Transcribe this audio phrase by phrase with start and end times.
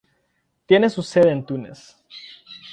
[0.65, 2.03] Tiene su sede en Túnez.